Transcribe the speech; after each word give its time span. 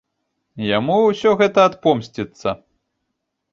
Яму 0.77 0.95
ўсё 1.01 1.35
гэта 1.43 1.67
адпомсціцца. 1.71 2.49